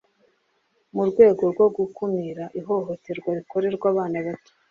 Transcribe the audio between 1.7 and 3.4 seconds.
gukumira ihohoterwa